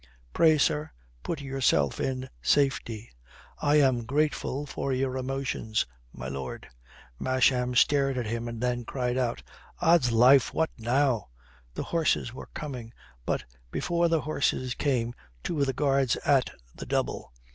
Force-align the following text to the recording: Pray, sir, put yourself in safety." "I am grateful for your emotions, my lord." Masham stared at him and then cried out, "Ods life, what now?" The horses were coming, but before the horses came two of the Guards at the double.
Pray, 0.33 0.57
sir, 0.57 0.89
put 1.21 1.41
yourself 1.41 1.99
in 1.99 2.27
safety." 2.41 3.11
"I 3.61 3.75
am 3.75 4.03
grateful 4.05 4.65
for 4.65 4.91
your 4.91 5.15
emotions, 5.15 5.85
my 6.11 6.27
lord." 6.27 6.67
Masham 7.19 7.75
stared 7.75 8.17
at 8.17 8.25
him 8.25 8.47
and 8.47 8.59
then 8.59 8.83
cried 8.83 9.15
out, 9.15 9.43
"Ods 9.79 10.11
life, 10.11 10.55
what 10.55 10.71
now?" 10.79 11.27
The 11.75 11.83
horses 11.83 12.33
were 12.33 12.49
coming, 12.55 12.91
but 13.27 13.43
before 13.69 14.07
the 14.07 14.21
horses 14.21 14.73
came 14.73 15.13
two 15.43 15.59
of 15.59 15.67
the 15.67 15.71
Guards 15.71 16.15
at 16.25 16.49
the 16.73 16.87
double. 16.87 17.31